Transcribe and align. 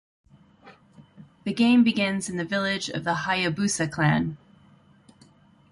The 1.43 1.53
game 1.53 1.83
begins 1.83 2.27
in 2.27 2.37
the 2.37 2.43
village 2.43 2.89
of 2.89 3.03
the 3.03 3.13
Hayabusa 3.13 3.91
clan. 3.91 4.35